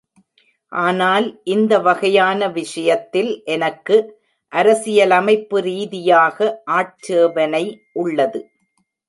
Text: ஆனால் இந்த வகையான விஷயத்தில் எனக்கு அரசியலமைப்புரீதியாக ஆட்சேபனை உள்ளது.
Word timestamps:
ஆனால் 0.71 1.25
இந்த 1.45 1.73
வகையான 1.79 2.47
விஷயத்தில் 2.51 3.31
எனக்கு 3.45 3.97
அரசியலமைப்புரீதியாக 4.53 6.37
ஆட்சேபனை 6.71 7.63
உள்ளது. 7.93 8.41